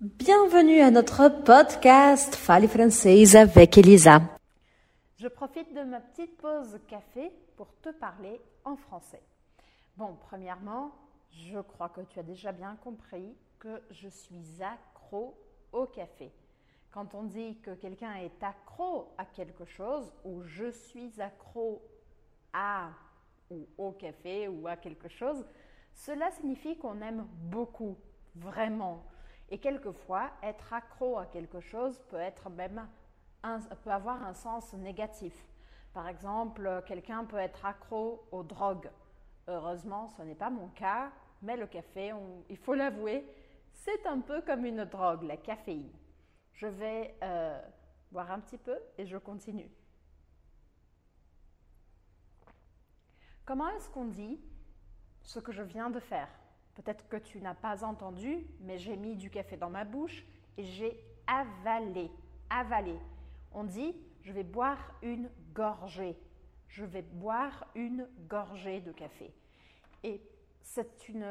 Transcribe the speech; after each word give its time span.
Bienvenue 0.00 0.78
à 0.78 0.92
notre 0.92 1.28
podcast 1.28 2.36
Fale 2.36 2.68
Française 2.68 3.34
avec 3.34 3.76
Elisa. 3.78 4.20
Je 5.18 5.26
profite 5.26 5.74
de 5.74 5.82
ma 5.82 5.98
petite 5.98 6.36
pause 6.36 6.78
café 6.86 7.32
pour 7.56 7.74
te 7.82 7.88
parler 7.88 8.40
en 8.64 8.76
français. 8.76 9.20
Bon, 9.96 10.16
premièrement, 10.28 10.92
je 11.32 11.58
crois 11.58 11.88
que 11.88 12.02
tu 12.02 12.20
as 12.20 12.22
déjà 12.22 12.52
bien 12.52 12.76
compris 12.76 13.34
que 13.58 13.82
je 13.90 14.08
suis 14.08 14.62
accro 14.62 15.36
au 15.72 15.86
café. 15.86 16.30
Quand 16.92 17.12
on 17.16 17.24
dit 17.24 17.58
que 17.60 17.72
quelqu'un 17.72 18.14
est 18.14 18.40
accro 18.40 19.12
à 19.18 19.24
quelque 19.24 19.64
chose 19.64 20.12
ou 20.24 20.44
je 20.44 20.70
suis 20.70 21.20
accro 21.20 21.82
à 22.52 22.90
ou 23.50 23.66
au 23.76 23.90
café 23.90 24.46
ou 24.46 24.68
à 24.68 24.76
quelque 24.76 25.08
chose, 25.08 25.44
cela 25.92 26.30
signifie 26.30 26.78
qu'on 26.78 27.00
aime 27.00 27.26
beaucoup, 27.50 27.96
vraiment. 28.36 29.02
Et 29.50 29.58
quelquefois, 29.58 30.30
être 30.42 30.72
accro 30.72 31.18
à 31.18 31.26
quelque 31.26 31.60
chose 31.60 32.02
peut 32.08 32.18
même 32.50 32.86
avoir 33.86 34.22
un 34.22 34.34
sens 34.34 34.72
négatif. 34.74 35.34
Par 35.94 36.08
exemple, 36.08 36.82
quelqu'un 36.86 37.24
peut 37.24 37.38
être 37.38 37.64
accro 37.64 38.26
aux 38.30 38.42
drogues. 38.42 38.90
Heureusement, 39.46 40.08
ce 40.08 40.22
n'est 40.22 40.34
pas 40.34 40.50
mon 40.50 40.68
cas, 40.68 41.10
mais 41.40 41.56
le 41.56 41.66
café, 41.66 42.12
il 42.48 42.56
faut 42.56 42.74
l'avouer, 42.74 43.24
c'est 43.72 44.06
un 44.06 44.20
peu 44.20 44.42
comme 44.42 44.64
une 44.66 44.84
drogue, 44.84 45.22
la 45.22 45.36
caféine. 45.36 45.90
Je 46.52 46.66
vais 46.66 47.16
euh, 47.22 47.60
boire 48.10 48.30
un 48.30 48.40
petit 48.40 48.58
peu 48.58 48.76
et 48.98 49.06
je 49.06 49.16
continue. 49.16 49.70
Comment 53.44 53.68
est-ce 53.70 53.88
qu'on 53.88 54.04
dit 54.04 54.38
ce 55.22 55.38
que 55.38 55.52
je 55.52 55.62
viens 55.62 55.88
de 55.88 56.00
faire? 56.00 56.28
Peut-être 56.78 57.08
que 57.08 57.16
tu 57.16 57.40
n'as 57.40 57.54
pas 57.54 57.82
entendu, 57.82 58.46
mais 58.60 58.78
j'ai 58.78 58.96
mis 58.96 59.16
du 59.16 59.30
café 59.30 59.56
dans 59.56 59.68
ma 59.68 59.84
bouche 59.84 60.24
et 60.56 60.62
j'ai 60.62 60.96
avalé. 61.26 62.08
Avalé. 62.48 62.96
On 63.52 63.64
dit 63.64 63.96
je 64.22 64.32
vais 64.32 64.44
boire 64.44 64.92
une 65.02 65.28
gorgée. 65.54 66.16
Je 66.68 66.84
vais 66.84 67.02
boire 67.02 67.66
une 67.74 68.08
gorgée 68.28 68.80
de 68.80 68.92
café. 68.92 69.34
Et 70.04 70.22
c'est 70.62 71.08
une, 71.08 71.24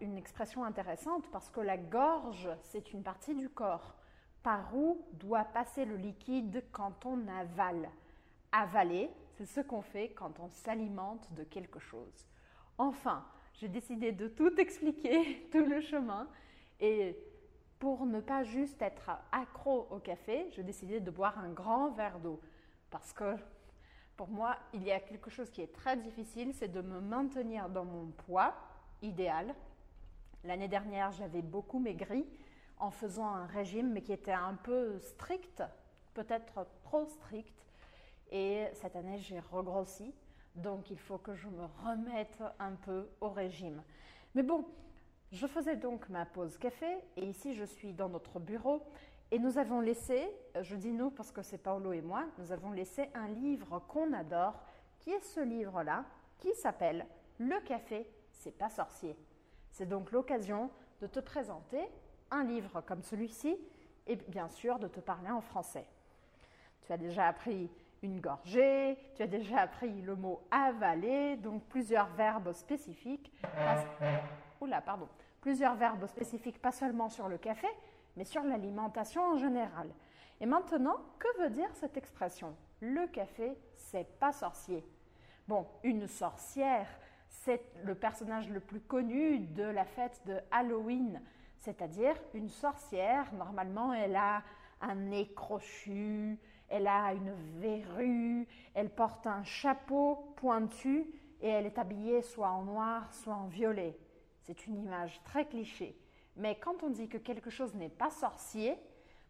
une, 0.00 0.16
expression 0.16 0.64
intéressante 0.64 1.28
parce 1.30 1.50
que 1.50 1.60
la 1.60 1.76
gorge, 1.76 2.48
c'est 2.62 2.94
une 2.94 3.02
partie 3.02 3.34
du 3.34 3.50
corps 3.50 3.94
par 4.42 4.74
où 4.74 5.04
doit 5.12 5.44
passer 5.44 5.84
le 5.84 5.96
liquide 5.96 6.64
quand 6.72 7.04
on 7.04 7.28
avale. 7.28 7.90
Avaler, 8.52 9.10
c'est 9.36 9.44
ce 9.46 9.60
qu'on 9.60 9.82
fait 9.82 10.10
quand 10.12 10.40
on 10.40 10.48
s'alimente 10.48 11.30
de 11.34 11.44
quelque 11.44 11.80
chose. 11.80 12.26
Enfin, 12.78 13.26
j'ai 13.54 13.68
décidé 13.68 14.12
de 14.12 14.28
tout 14.28 14.54
expliquer, 14.58 15.48
tout 15.52 15.64
le 15.64 15.80
chemin. 15.80 16.28
Et 16.80 17.16
pour 17.78 18.06
ne 18.06 18.20
pas 18.20 18.42
juste 18.42 18.80
être 18.82 19.10
accro 19.32 19.88
au 19.90 19.98
café, 19.98 20.46
j'ai 20.50 20.62
décidé 20.62 21.00
de 21.00 21.10
boire 21.10 21.38
un 21.38 21.50
grand 21.50 21.90
verre 21.90 22.18
d'eau. 22.18 22.40
Parce 22.90 23.12
que 23.12 23.36
pour 24.16 24.28
moi, 24.28 24.56
il 24.74 24.82
y 24.82 24.92
a 24.92 25.00
quelque 25.00 25.30
chose 25.30 25.50
qui 25.50 25.62
est 25.62 25.72
très 25.72 25.96
difficile, 25.96 26.52
c'est 26.52 26.68
de 26.70 26.82
me 26.82 27.00
maintenir 27.00 27.68
dans 27.70 27.84
mon 27.84 28.08
poids 28.08 28.54
idéal. 29.00 29.54
L'année 30.44 30.68
dernière, 30.68 31.10
j'avais 31.12 31.42
beaucoup 31.42 31.78
maigri 31.78 32.26
en 32.78 32.90
faisant 32.90 33.28
un 33.28 33.46
régime, 33.46 33.92
mais 33.92 34.02
qui 34.02 34.12
était 34.12 34.32
un 34.32 34.54
peu 34.54 34.98
strict, 35.00 35.62
peut-être 36.12 36.66
trop 36.84 37.06
strict. 37.06 37.64
Et 38.30 38.66
cette 38.74 38.96
année, 38.96 39.18
j'ai 39.18 39.40
regrossi. 39.40 40.14
Donc 40.54 40.90
il 40.90 40.98
faut 40.98 41.18
que 41.18 41.34
je 41.34 41.48
me 41.48 41.64
remette 41.84 42.42
un 42.58 42.72
peu 42.72 43.08
au 43.20 43.30
régime. 43.30 43.82
Mais 44.34 44.42
bon, 44.42 44.64
je 45.32 45.46
faisais 45.46 45.76
donc 45.76 46.08
ma 46.08 46.26
pause 46.26 46.58
café 46.58 46.98
et 47.16 47.24
ici 47.24 47.54
je 47.54 47.64
suis 47.64 47.92
dans 47.92 48.08
notre 48.08 48.40
bureau 48.40 48.82
et 49.30 49.38
nous 49.38 49.58
avons 49.58 49.80
laissé, 49.80 50.28
je 50.60 50.74
dis 50.74 50.92
nous 50.92 51.10
parce 51.10 51.30
que 51.30 51.42
c'est 51.42 51.58
Paolo 51.58 51.92
et 51.92 52.00
moi, 52.00 52.24
nous 52.38 52.50
avons 52.50 52.72
laissé 52.72 53.08
un 53.14 53.28
livre 53.28 53.80
qu'on 53.86 54.12
adore 54.12 54.60
qui 54.98 55.10
est 55.10 55.24
ce 55.24 55.40
livre-là 55.40 56.04
qui 56.38 56.52
s'appelle 56.54 57.06
Le 57.38 57.60
café, 57.60 58.08
c'est 58.32 58.56
pas 58.56 58.70
sorcier. 58.70 59.16
C'est 59.70 59.86
donc 59.86 60.10
l'occasion 60.10 60.70
de 61.00 61.06
te 61.06 61.20
présenter 61.20 61.80
un 62.30 62.44
livre 62.44 62.80
comme 62.80 63.02
celui-ci 63.02 63.56
et 64.06 64.16
bien 64.16 64.48
sûr 64.48 64.78
de 64.78 64.88
te 64.88 65.00
parler 65.00 65.30
en 65.30 65.40
français. 65.40 65.86
Tu 66.86 66.92
as 66.92 66.98
déjà 66.98 67.28
appris 67.28 67.70
une 68.02 68.20
gorgée, 68.20 68.98
tu 69.14 69.22
as 69.22 69.26
déjà 69.26 69.60
appris 69.60 70.02
le 70.02 70.16
mot 70.16 70.42
avaler, 70.50 71.36
donc 71.36 71.62
plusieurs 71.64 72.08
verbes 72.14 72.52
spécifiques. 72.52 73.32
Oula, 74.60 74.80
pardon. 74.80 75.08
Plusieurs 75.40 75.74
verbes 75.74 76.06
spécifiques, 76.06 76.60
pas 76.60 76.72
seulement 76.72 77.08
sur 77.08 77.28
le 77.28 77.38
café, 77.38 77.68
mais 78.16 78.24
sur 78.24 78.42
l'alimentation 78.42 79.22
en 79.22 79.36
général. 79.36 79.88
Et 80.40 80.46
maintenant, 80.46 80.96
que 81.18 81.42
veut 81.42 81.50
dire 81.50 81.68
cette 81.74 81.96
expression? 81.96 82.54
Le 82.80 83.06
café, 83.06 83.56
c'est 83.76 84.18
pas 84.18 84.32
sorcier. 84.32 84.84
Bon, 85.48 85.66
une 85.82 86.06
sorcière, 86.06 86.88
c'est 87.28 87.62
le 87.84 87.94
personnage 87.94 88.48
le 88.50 88.60
plus 88.60 88.80
connu 88.80 89.38
de 89.40 89.64
la 89.64 89.84
fête 89.84 90.20
de 90.26 90.38
Halloween, 90.50 91.20
c'est-à-dire 91.58 92.16
une 92.34 92.48
sorcière. 92.48 93.32
Normalement, 93.34 93.92
elle 93.92 94.16
a 94.16 94.42
un 94.80 94.94
nez 94.94 95.32
crochu, 95.34 96.38
elle 96.70 96.86
a 96.86 97.12
une 97.12 97.34
verrue, 97.58 98.46
elle 98.74 98.90
porte 98.90 99.26
un 99.26 99.42
chapeau 99.42 100.32
pointu 100.36 101.06
et 101.40 101.48
elle 101.48 101.66
est 101.66 101.78
habillée 101.78 102.22
soit 102.22 102.50
en 102.50 102.62
noir, 102.62 103.12
soit 103.12 103.34
en 103.34 103.46
violet. 103.46 103.98
C'est 104.42 104.66
une 104.66 104.82
image 104.82 105.20
très 105.24 105.46
cliché. 105.46 105.96
Mais 106.36 106.58
quand 106.58 106.82
on 106.82 106.90
dit 106.90 107.08
que 107.08 107.18
quelque 107.18 107.50
chose 107.50 107.74
n'est 107.74 107.88
pas 107.88 108.10
sorcier, 108.10 108.76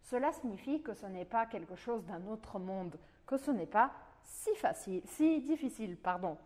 cela 0.02 0.32
signifie 0.32 0.82
que 0.82 0.94
ce 0.94 1.06
n'est 1.06 1.24
pas 1.24 1.46
quelque 1.46 1.76
chose 1.76 2.04
d'un 2.04 2.26
autre 2.26 2.58
monde, 2.58 2.96
que 3.26 3.36
ce 3.36 3.50
n'est 3.50 3.66
pas 3.66 3.90
si 4.22 4.54
facile, 4.56 5.02
si 5.06 5.40
difficile, 5.40 5.96
pardon. 5.96 6.36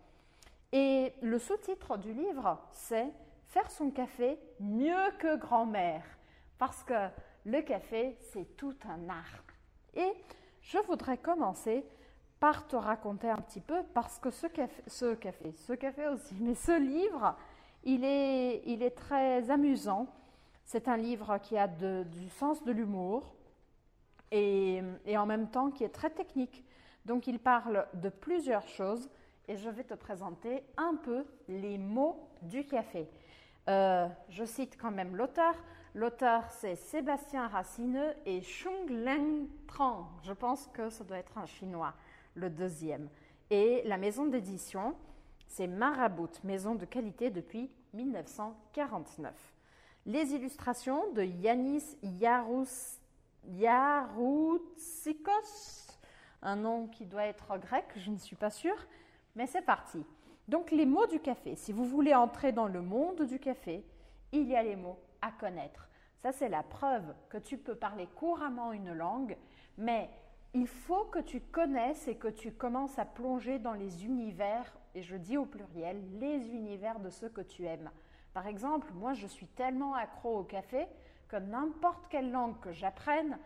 Et 0.72 1.12
le 1.22 1.38
sous-titre 1.38 1.98
du 1.98 2.12
livre, 2.12 2.58
c'est 2.72 3.12
Faire 3.54 3.70
son 3.70 3.90
café 3.90 4.36
mieux 4.58 5.12
que 5.20 5.36
grand-mère, 5.36 6.02
parce 6.58 6.82
que 6.82 7.08
le 7.44 7.62
café, 7.62 8.16
c'est 8.32 8.56
tout 8.56 8.74
un 8.88 9.08
art. 9.08 9.44
Et 9.94 10.12
je 10.64 10.78
voudrais 10.86 11.18
commencer 11.18 11.84
par 12.40 12.66
te 12.66 12.76
raconter 12.76 13.30
un 13.30 13.36
petit 13.36 13.60
peu, 13.60 13.82
parce 13.94 14.18
que 14.18 14.30
ce 14.30 14.46
café, 14.46 14.82
ce 14.86 15.72
café, 15.74 16.08
aussi, 16.08 16.34
mais 16.40 16.54
ce 16.54 16.78
livre, 16.78 17.36
il 17.84 18.04
est, 18.04 18.94
très 18.96 19.50
amusant. 19.50 20.06
C'est 20.64 20.88
un 20.88 20.96
livre 20.96 21.38
qui 21.38 21.56
a 21.56 21.68
du 21.68 22.28
sens 22.30 22.62
de 22.64 22.72
l'humour 22.72 23.34
et, 24.30 24.82
et, 25.06 25.16
en 25.16 25.26
même 25.26 25.48
temps 25.48 25.70
qui 25.70 25.84
est 25.84 25.90
très 25.90 26.10
technique. 26.10 26.64
Donc 27.04 27.26
il 27.26 27.38
parle 27.38 27.86
de 27.94 28.08
plusieurs 28.08 28.66
choses 28.66 29.10
et 29.46 29.56
je 29.56 29.68
vais 29.68 29.84
te 29.84 29.94
présenter 29.94 30.64
un 30.76 30.96
peu 30.96 31.24
les 31.48 31.76
mots 31.76 32.28
du 32.42 32.66
café. 32.66 33.08
Euh, 33.68 34.08
je 34.28 34.44
cite 34.44 34.76
quand 34.78 34.90
même 34.90 35.16
l'auteur. 35.16 35.54
L'auteur, 35.96 36.42
c'est 36.50 36.74
Sébastien 36.74 37.46
Racineux 37.46 38.14
et 38.26 38.42
Chung 38.42 38.90
Leng 38.90 39.46
Trang. 39.68 40.08
Je 40.24 40.32
pense 40.32 40.66
que 40.72 40.90
ça 40.90 41.04
doit 41.04 41.18
être 41.18 41.38
un 41.38 41.46
chinois, 41.46 41.94
le 42.34 42.50
deuxième. 42.50 43.08
Et 43.48 43.80
la 43.84 43.96
maison 43.96 44.26
d'édition, 44.26 44.96
c'est 45.46 45.68
Marabout, 45.68 46.42
maison 46.42 46.74
de 46.74 46.84
qualité 46.84 47.30
depuis 47.30 47.70
1949. 47.92 49.32
Les 50.06 50.34
illustrations 50.34 51.12
de 51.12 51.22
Yanis 51.22 51.96
Yaroutsikos, 53.46 54.66
un 56.42 56.56
nom 56.56 56.88
qui 56.88 57.06
doit 57.06 57.26
être 57.26 57.56
grec, 57.58 57.86
je 57.94 58.10
ne 58.10 58.18
suis 58.18 58.34
pas 58.34 58.50
sûre, 58.50 58.84
mais 59.36 59.46
c'est 59.46 59.62
parti. 59.62 60.04
Donc 60.48 60.72
les 60.72 60.86
mots 60.86 61.06
du 61.06 61.20
café, 61.20 61.54
si 61.54 61.72
vous 61.72 61.84
voulez 61.84 62.16
entrer 62.16 62.50
dans 62.50 62.66
le 62.66 62.82
monde 62.82 63.22
du 63.22 63.38
café, 63.38 63.84
il 64.32 64.48
y 64.48 64.56
a 64.56 64.62
les 64.64 64.74
mots 64.74 64.98
à 65.24 65.30
connaître. 65.32 65.88
Ça, 66.18 66.32
c'est 66.32 66.48
la 66.48 66.62
preuve 66.62 67.14
que 67.28 67.38
tu 67.38 67.58
peux 67.58 67.74
parler 67.74 68.06
couramment 68.14 68.72
une 68.72 68.92
langue, 68.92 69.36
mais 69.78 70.10
il 70.52 70.66
faut 70.68 71.04
que 71.04 71.18
tu 71.18 71.40
connaisses 71.40 72.06
et 72.06 72.16
que 72.16 72.28
tu 72.28 72.52
commences 72.52 72.98
à 72.98 73.04
plonger 73.04 73.58
dans 73.58 73.72
les 73.72 74.04
univers, 74.04 74.72
et 74.94 75.02
je 75.02 75.16
dis 75.16 75.36
au 75.36 75.46
pluriel, 75.46 76.00
les 76.18 76.48
univers 76.50 77.00
de 77.00 77.10
ceux 77.10 77.28
que 77.28 77.40
tu 77.40 77.66
aimes. 77.66 77.90
Par 78.32 78.46
exemple, 78.46 78.92
moi, 78.94 79.14
je 79.14 79.26
suis 79.26 79.46
tellement 79.46 79.94
accro 79.94 80.38
au 80.38 80.44
café 80.44 80.86
que 81.28 81.36
n'importe 81.36 82.06
quelle 82.08 82.30
langue 82.30 82.58
que 82.60 82.72
j'apprenne, 82.72 83.38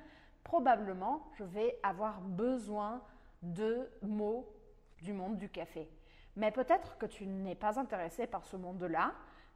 probablement, 0.44 1.22
je 1.34 1.44
vais 1.44 1.78
avoir 1.82 2.20
besoin 2.20 3.00
de 3.42 3.88
mots 4.02 4.46
du 5.02 5.12
monde 5.12 5.38
du 5.38 5.48
café. 5.48 5.88
Mais 6.36 6.50
peut-être 6.50 6.98
que 6.98 7.06
tu 7.06 7.26
n'es 7.26 7.54
pas 7.54 7.78
intéressé 7.78 8.26
par 8.26 8.44
ce 8.44 8.56
monde-là, 8.56 9.12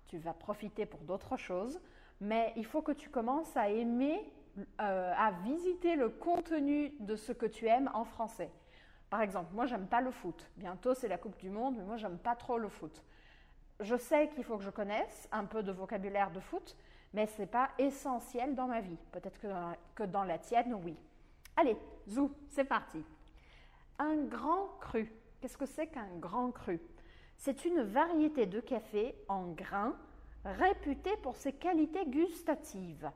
tu 0.06 0.18
vas 0.18 0.34
profiter 0.34 0.86
pour 0.86 1.00
d'autres 1.00 1.36
choses, 1.36 1.80
mais 2.20 2.52
il 2.56 2.64
faut 2.64 2.82
que 2.82 2.92
tu 2.92 3.10
commences 3.10 3.56
à 3.56 3.68
aimer, 3.68 4.20
euh, 4.80 5.12
à 5.16 5.32
visiter 5.44 5.96
le 5.96 6.08
contenu 6.08 6.92
de 7.00 7.16
ce 7.16 7.32
que 7.32 7.46
tu 7.46 7.66
aimes 7.66 7.90
en 7.94 8.04
français. 8.04 8.50
Par 9.10 9.20
exemple, 9.20 9.52
moi, 9.52 9.66
j'aime 9.66 9.86
pas 9.86 10.00
le 10.00 10.10
foot. 10.10 10.48
Bientôt, 10.56 10.94
c'est 10.94 11.08
la 11.08 11.18
Coupe 11.18 11.36
du 11.38 11.50
Monde, 11.50 11.74
mais 11.76 11.84
moi, 11.84 11.96
j'aime 11.96 12.18
pas 12.18 12.34
trop 12.34 12.58
le 12.58 12.68
foot. 12.68 13.02
Je 13.80 13.96
sais 13.96 14.28
qu'il 14.28 14.44
faut 14.44 14.56
que 14.56 14.64
je 14.64 14.70
connaisse 14.70 15.28
un 15.32 15.44
peu 15.44 15.62
de 15.62 15.72
vocabulaire 15.72 16.30
de 16.30 16.40
foot, 16.40 16.76
mais 17.12 17.26
ce 17.26 17.42
n'est 17.42 17.46
pas 17.46 17.70
essentiel 17.78 18.54
dans 18.54 18.66
ma 18.66 18.80
vie. 18.80 18.96
Peut-être 19.10 19.38
que, 19.40 19.48
que 19.94 20.04
dans 20.04 20.24
la 20.24 20.38
tienne, 20.38 20.74
oui. 20.84 20.96
Allez, 21.56 21.76
zou, 22.08 22.32
c'est 22.48 22.64
parti. 22.64 23.04
Un 23.98 24.16
grand 24.24 24.68
cru. 24.80 25.12
Qu'est-ce 25.40 25.58
que 25.58 25.66
c'est 25.66 25.88
qu'un 25.88 26.08
grand 26.18 26.50
cru? 26.50 26.80
C'est 27.36 27.64
une 27.64 27.82
variété 27.82 28.46
de 28.46 28.60
café 28.60 29.14
en 29.28 29.48
grains 29.48 29.96
réputée 30.44 31.16
pour 31.22 31.36
ses 31.36 31.52
qualités 31.52 32.06
gustatives. 32.06 33.10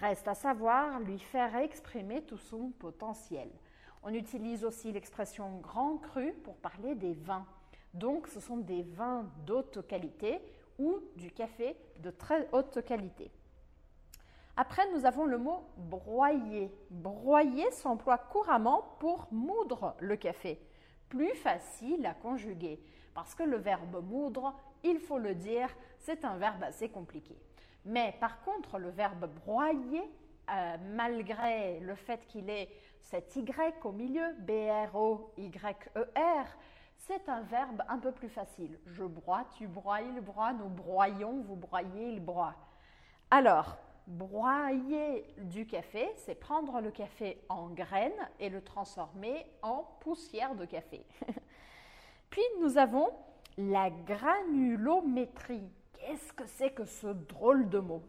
Reste 0.00 0.28
à 0.28 0.34
savoir 0.34 1.00
lui 1.00 1.18
faire 1.18 1.56
exprimer 1.56 2.22
tout 2.22 2.38
son 2.38 2.70
potentiel. 2.78 3.48
On 4.02 4.12
utilise 4.14 4.64
aussi 4.64 4.92
l'expression 4.92 5.58
grand 5.58 5.98
cru 5.98 6.32
pour 6.44 6.56
parler 6.56 6.94
des 6.94 7.14
vins. 7.14 7.46
Donc 7.94 8.28
ce 8.28 8.40
sont 8.40 8.58
des 8.58 8.82
vins 8.82 9.26
d'haute 9.46 9.86
qualité 9.86 10.40
ou 10.78 11.00
du 11.16 11.30
café 11.30 11.76
de 12.00 12.10
très 12.10 12.48
haute 12.52 12.84
qualité. 12.84 13.30
Après, 14.56 14.90
nous 14.92 15.04
avons 15.04 15.24
le 15.24 15.38
mot 15.38 15.64
broyer. 15.76 16.72
Broyer 16.90 17.70
s'emploie 17.70 18.18
couramment 18.18 18.96
pour 18.98 19.28
moudre 19.30 19.94
le 20.00 20.16
café. 20.16 20.60
Plus 21.08 21.34
facile 21.34 22.04
à 22.06 22.14
conjuguer, 22.14 22.80
parce 23.14 23.34
que 23.34 23.42
le 23.42 23.56
verbe 23.56 24.04
moudre, 24.04 24.54
il 24.84 24.98
faut 24.98 25.18
le 25.18 25.34
dire, 25.34 25.68
c'est 25.98 26.24
un 26.24 26.36
verbe 26.36 26.62
assez 26.62 26.88
compliqué. 26.88 27.36
Mais 27.84 28.14
par 28.20 28.42
contre, 28.42 28.78
le 28.78 28.90
verbe 28.90 29.26
broyer, 29.44 30.02
euh, 30.50 30.76
malgré 30.94 31.80
le 31.80 31.94
fait 31.94 32.26
qu'il 32.26 32.48
ait 32.50 32.68
cet 33.00 33.34
Y 33.36 33.84
au 33.84 33.92
milieu, 33.92 34.34
B-R-O-Y-E-R, 34.40 35.76
c'est 36.98 37.28
un 37.28 37.42
verbe 37.42 37.82
un 37.88 37.98
peu 37.98 38.12
plus 38.12 38.28
facile. 38.28 38.78
Je 38.86 39.04
broie, 39.04 39.44
tu 39.56 39.66
broies, 39.66 40.02
il 40.02 40.20
broie, 40.20 40.52
nous 40.52 40.68
broyons, 40.68 41.42
vous 41.42 41.56
broyez, 41.56 42.10
il 42.10 42.20
broie. 42.20 42.54
Alors, 43.30 43.78
broyer 44.08 45.24
du 45.36 45.66
café, 45.66 46.08
c'est 46.16 46.34
prendre 46.34 46.80
le 46.80 46.90
café 46.90 47.38
en 47.48 47.68
graines 47.68 48.28
et 48.40 48.48
le 48.48 48.62
transformer 48.62 49.46
en 49.62 49.84
poussière 50.00 50.54
de 50.54 50.64
café. 50.64 51.04
Puis 52.30 52.42
nous 52.60 52.78
avons 52.78 53.10
la 53.58 53.90
granulométrie. 53.90 55.70
Qu'est-ce 55.92 56.32
que 56.32 56.46
c'est 56.46 56.70
que 56.70 56.84
ce 56.84 57.08
drôle 57.08 57.68
de 57.68 57.78
mot? 57.78 58.02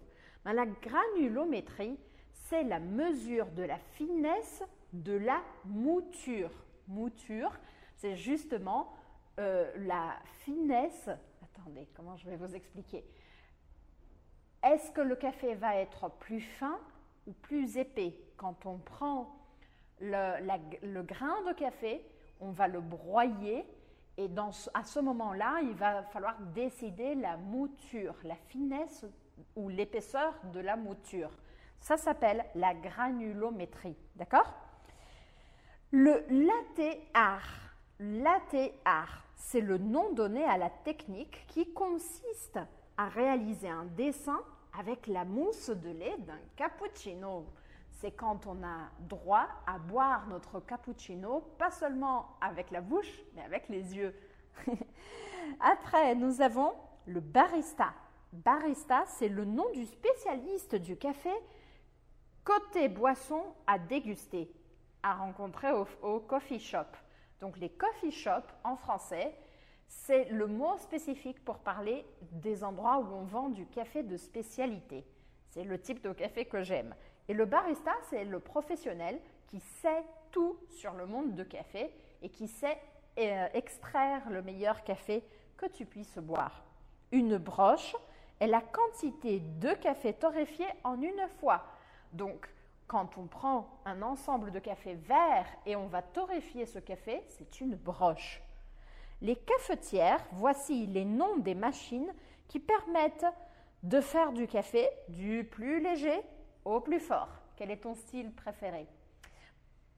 Ben, 0.46 0.54
La 0.54 0.66
granulométrie, 0.66 2.00
c'est 2.32 2.64
la 2.64 2.80
mesure 2.80 3.48
de 3.48 3.64
la 3.64 3.78
finesse 3.78 4.64
de 4.94 5.14
la 5.14 5.42
mouture. 5.66 6.52
Mouture, 6.88 7.52
c'est 7.96 8.16
justement 8.16 8.94
euh, 9.40 9.72
la 9.78 10.18
finesse. 10.40 11.10
Attendez, 11.44 11.88
comment 11.94 12.16
je 12.16 12.26
vais 12.30 12.38
vous 12.38 12.56
expliquer? 12.56 13.04
Est-ce 14.64 14.92
que 14.92 15.02
le 15.02 15.16
café 15.16 15.56
va 15.56 15.76
être 15.76 16.10
plus 16.20 16.42
fin 16.42 16.80
ou 17.28 17.34
plus 17.34 17.78
épais 17.78 18.14
Quand 18.38 18.66
on 18.66 18.78
prend 18.78 19.36
le, 20.02 21.02
grain 21.02 21.42
de 21.48 21.54
café, 21.54 22.06
on 22.40 22.52
va 22.52 22.68
le 22.68 22.82
broyer 22.82 23.66
et 24.18 24.30
à 24.74 24.84
ce 24.84 25.00
moment-là, 25.00 25.60
il 25.64 25.74
va 25.76 26.04
falloir 26.04 26.38
décider 26.54 27.16
la 27.16 27.38
mouture, 27.38 28.16
la 28.24 28.36
finesse 28.36 29.06
ou 29.56 29.70
l'épaisseur 29.70 30.34
de 30.54 30.60
la 30.60 30.76
mouture. 30.76 31.32
Ça 31.80 31.96
s'appelle 31.96 32.44
la 32.56 32.74
granulométrie. 32.74 33.96
D'accord? 34.16 34.54
Le. 35.92 36.26
Latte 38.02 38.74
art, 38.86 39.26
c'est 39.36 39.60
le 39.60 39.78
nom 39.78 40.14
donné 40.14 40.46
à 40.46 40.58
la 40.58 40.70
technique 40.70 41.46
qui 41.48 41.74
consiste 41.74 42.60
à 43.00 43.08
réaliser 43.08 43.70
un 43.70 43.86
dessin 43.86 44.42
avec 44.78 45.08
la 45.08 45.24
mousse 45.24 45.70
de 45.70 45.90
lait 45.90 46.18
d'un 46.18 46.40
cappuccino. 46.58 47.46
C'est 47.92 48.12
quand 48.12 48.46
on 48.46 48.62
a 48.62 48.90
droit 49.00 49.48
à 49.66 49.80
boire 49.80 50.28
notre 50.28 50.60
cappuccino, 50.60 51.40
pas 51.58 51.72
seulement 51.72 52.36
avec 52.42 52.72
la 52.72 52.82
bouche, 52.82 53.22
mais 53.34 53.42
avec 53.44 53.70
les 53.70 53.96
yeux. 53.96 54.14
Après, 55.62 56.14
nous 56.14 56.42
avons 56.42 56.74
le 57.06 57.22
barista. 57.22 57.94
Barista, 58.34 59.06
c'est 59.08 59.30
le 59.30 59.46
nom 59.46 59.72
du 59.72 59.86
spécialiste 59.86 60.76
du 60.76 60.98
café 60.98 61.32
côté 62.44 62.90
boisson 62.90 63.44
à 63.66 63.80
déguster, 63.80 64.52
à 65.04 65.14
rencontrer 65.14 65.72
au, 65.72 65.88
au 66.02 66.20
coffee 66.20 66.60
shop. 66.60 66.92
Donc 67.40 67.58
les 67.60 67.70
coffee 67.70 68.12
shops 68.12 68.54
en 68.66 68.76
français, 68.76 69.34
c'est 69.90 70.26
le 70.30 70.48
mot 70.48 70.78
spécifique 70.78 71.44
pour 71.44 71.58
parler 71.58 72.06
des 72.32 72.64
endroits 72.64 73.00
où 73.00 73.14
on 73.14 73.24
vend 73.24 73.50
du 73.50 73.66
café 73.66 74.04
de 74.04 74.16
spécialité. 74.18 75.04
C'est 75.50 75.64
le 75.64 75.82
type 75.82 76.02
de 76.02 76.14
café 76.14 76.46
que 76.46 76.62
j'aime. 76.62 76.96
Et 77.28 77.34
le 77.34 77.46
barista, 77.46 77.92
c'est 78.10 78.24
le 78.24 78.40
professionnel 78.40 79.20
qui 79.48 79.60
sait 79.60 80.04
tout 80.32 80.58
sur 80.70 80.94
le 80.94 81.08
monde 81.08 81.36
de 81.36 81.44
café 81.44 81.92
et 82.22 82.30
qui 82.30 82.48
sait 82.48 82.80
euh, 83.18 83.48
extraire 83.54 84.30
le 84.30 84.42
meilleur 84.44 84.84
café 84.84 85.24
que 85.58 85.66
tu 85.66 85.86
puisses 85.86 86.20
boire. 86.20 86.64
Une 87.12 87.38
broche 87.38 87.96
est 88.40 88.48
la 88.48 88.62
quantité 88.62 89.40
de 89.40 89.74
café 89.74 90.14
torréfié 90.14 90.66
en 90.84 91.02
une 91.02 91.28
fois. 91.40 91.64
Donc, 92.14 92.48
quand 92.88 93.18
on 93.18 93.26
prend 93.26 93.68
un 93.86 94.02
ensemble 94.04 94.52
de 94.52 94.60
café 94.60 94.94
vert 94.94 95.48
et 95.66 95.76
on 95.76 95.88
va 95.88 96.02
torréfier 96.02 96.66
ce 96.66 96.80
café, 96.80 97.24
c'est 97.28 97.60
une 97.60 97.76
broche. 97.76 98.42
Les 99.22 99.36
cafetières, 99.36 100.24
voici 100.32 100.88
les 100.88 101.06
noms 101.06 101.38
des 101.38 101.56
machines 101.56 102.12
qui 102.48 102.60
permettent 102.60 103.26
de 103.84 104.00
faire 104.00 104.32
du 104.32 104.48
café 104.48 104.90
du 105.10 105.44
plus 105.44 105.82
léger 105.82 106.22
au 106.66 106.80
plus 106.80 107.00
fort. 107.00 107.30
Quel 107.56 107.72
est 107.72 107.84
ton 107.84 107.96
style 107.96 108.32
préféré? 108.32 108.88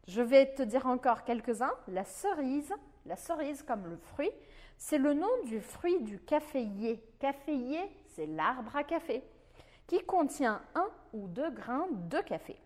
Je 0.07 0.21
vais 0.21 0.53
te 0.53 0.63
dire 0.63 0.87
encore 0.87 1.23
quelques-uns. 1.23 1.73
La 1.87 2.03
cerise, 2.03 2.73
la 3.05 3.15
cerise 3.15 3.61
comme 3.61 3.85
le 3.87 3.97
fruit, 3.97 4.31
c'est 4.77 4.97
le 4.97 5.13
nom 5.13 5.29
du 5.45 5.61
fruit 5.61 6.01
du 6.01 6.19
caféier. 6.19 7.03
Caféier, 7.19 7.91
c'est 8.07 8.25
l'arbre 8.25 8.75
à 8.75 8.83
café 8.83 9.23
qui 9.85 10.03
contient 10.03 10.61
un 10.73 10.89
ou 11.13 11.27
deux 11.27 11.51
grains 11.51 11.87
de 11.91 12.19
café. 12.21 12.59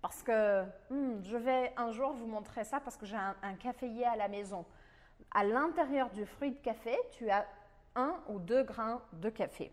Parce 0.00 0.22
que 0.22 0.62
hmm, 0.90 1.24
je 1.24 1.36
vais 1.36 1.72
un 1.76 1.90
jour 1.90 2.12
vous 2.12 2.26
montrer 2.26 2.62
ça 2.64 2.78
parce 2.78 2.96
que 2.96 3.06
j'ai 3.06 3.16
un, 3.16 3.34
un 3.42 3.54
caféier 3.54 4.06
à 4.06 4.14
la 4.14 4.28
maison. 4.28 4.64
À 5.30 5.44
l'intérieur 5.44 6.10
du 6.10 6.24
fruit 6.24 6.52
de 6.52 6.58
café, 6.58 6.96
tu 7.12 7.30
as 7.30 7.46
un 7.94 8.14
ou 8.28 8.38
deux 8.38 8.62
grains 8.62 9.02
de 9.12 9.28
café. 9.30 9.72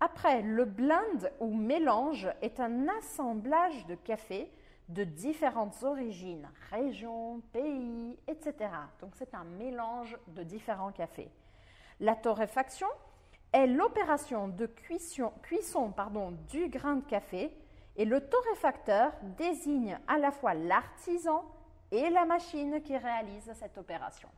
Après, 0.00 0.42
le 0.42 0.64
blend 0.64 1.28
ou 1.40 1.52
mélange 1.52 2.28
est 2.40 2.60
un 2.60 2.86
assemblage 2.88 3.86
de 3.86 3.96
café 3.96 4.50
de 4.88 5.04
différentes 5.04 5.82
origines, 5.82 6.48
régions, 6.70 7.40
pays, 7.52 8.16
etc. 8.26 8.70
Donc 9.00 9.12
c'est 9.16 9.34
un 9.34 9.44
mélange 9.44 10.16
de 10.28 10.42
différents 10.42 10.92
cafés. 10.92 11.30
La 12.00 12.14
torréfaction 12.14 12.86
est 13.52 13.66
l'opération 13.66 14.48
de 14.48 14.66
cuisson, 14.66 15.32
du 16.50 16.68
grain 16.68 16.96
de 16.96 17.04
café 17.04 17.52
et 17.96 18.04
le 18.04 18.20
torréfacteur 18.20 19.12
désigne 19.36 19.98
à 20.06 20.18
la 20.18 20.30
fois 20.30 20.54
l'artisan 20.54 21.44
et 21.90 22.08
la 22.10 22.24
machine 22.24 22.80
qui 22.82 22.96
réalise 22.96 23.52
cette 23.54 23.76
opération. 23.76 24.28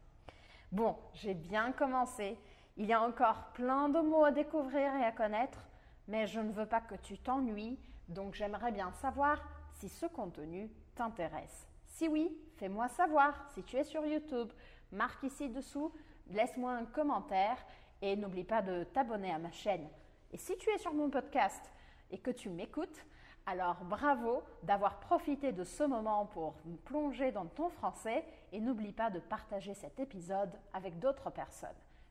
Bon, 0.72 0.96
j'ai 1.14 1.34
bien 1.34 1.72
commencé. 1.72 2.38
Il 2.76 2.86
y 2.86 2.92
a 2.92 3.02
encore 3.02 3.50
plein 3.54 3.88
de 3.88 3.98
mots 4.00 4.24
à 4.24 4.30
découvrir 4.30 4.94
et 4.94 5.04
à 5.04 5.10
connaître, 5.10 5.66
mais 6.06 6.28
je 6.28 6.38
ne 6.38 6.52
veux 6.52 6.66
pas 6.66 6.80
que 6.80 6.94
tu 6.94 7.18
t'ennuies, 7.18 7.78
donc 8.08 8.34
j'aimerais 8.34 8.70
bien 8.70 8.92
savoir 8.92 9.42
si 9.72 9.88
ce 9.88 10.06
contenu 10.06 10.70
t'intéresse. 10.94 11.66
Si 11.88 12.06
oui, 12.06 12.30
fais-moi 12.56 12.88
savoir. 12.88 13.34
Si 13.52 13.64
tu 13.64 13.76
es 13.76 13.84
sur 13.84 14.06
YouTube, 14.06 14.52
marque 14.92 15.24
ici 15.24 15.48
dessous, 15.48 15.92
laisse-moi 16.28 16.72
un 16.72 16.84
commentaire 16.84 17.58
et 18.00 18.14
n'oublie 18.14 18.44
pas 18.44 18.62
de 18.62 18.84
t'abonner 18.84 19.32
à 19.32 19.38
ma 19.38 19.50
chaîne. 19.50 19.88
Et 20.32 20.36
si 20.36 20.56
tu 20.56 20.70
es 20.70 20.78
sur 20.78 20.94
mon 20.94 21.10
podcast 21.10 21.72
et 22.12 22.18
que 22.18 22.30
tu 22.30 22.48
m'écoutes, 22.48 23.04
alors 23.46 23.84
bravo 23.84 24.42
d'avoir 24.62 25.00
profité 25.00 25.52
de 25.52 25.64
ce 25.64 25.82
moment 25.82 26.26
pour 26.26 26.54
plonger 26.84 27.32
dans 27.32 27.46
ton 27.46 27.68
français 27.68 28.24
et 28.52 28.60
n'oublie 28.60 28.92
pas 28.92 29.10
de 29.10 29.18
partager 29.18 29.74
cet 29.74 29.98
épisode 29.98 30.52
avec 30.72 30.98
d'autres 30.98 31.30
personnes. 31.30 31.68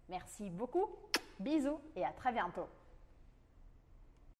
Merci 0.09 0.49
beaucoup, 0.49 0.87
bisous 1.39 1.79
et 1.95 2.03
à 2.03 2.11
très 2.11 2.31
bientôt. 2.31 2.67